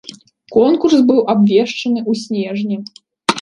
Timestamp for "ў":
2.09-2.23